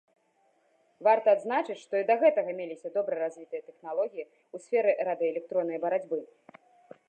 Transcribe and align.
Варта 1.07 1.27
адзначыць, 1.37 1.75
што 1.83 1.93
і 1.99 2.07
да 2.09 2.15
гэтага 2.23 2.55
меліся 2.61 2.93
добра 2.97 3.13
развітыя 3.25 3.61
тэхналогіі 3.69 4.27
ў 4.53 4.57
сферы 4.67 4.99
радыёэлектроннай 5.09 5.77
барацьбы. 5.89 6.19